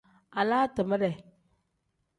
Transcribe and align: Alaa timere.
Alaa 0.39 0.71
timere. 0.75 1.11